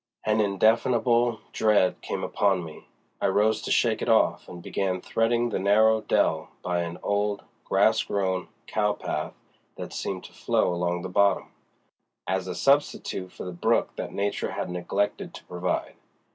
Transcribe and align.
An 0.25 0.41
indefinable 0.41 1.41
dread 1.53 2.01
came 2.01 2.23
upon 2.23 2.63
me. 2.65 2.87
I 3.21 3.27
rose 3.27 3.61
to 3.61 3.71
shake 3.71 4.01
it 4.01 4.09
off, 4.09 4.49
and 4.49 4.59
began 4.59 4.99
threading 4.99 5.49
the 5.49 5.59
narrow 5.59 6.01
dell 6.01 6.49
by 6.63 6.81
an 6.81 6.97
old, 7.03 7.43
grass 7.65 8.01
grown 8.01 8.47
cow 8.65 8.93
path 8.93 9.35
that 9.75 9.93
seemed 9.93 10.23
to 10.23 10.33
flow 10.33 10.73
along 10.73 11.03
the 11.03 11.07
bottom, 11.07 11.51
as 12.25 12.47
a 12.47 12.55
substitute 12.55 13.31
for 13.31 13.43
the 13.43 13.51
brook 13.51 13.95
that 13.95 14.11
Nature 14.11 14.49
had 14.53 14.71
neglected 14.71 15.35
to 15.35 15.43
provide. 15.43 15.93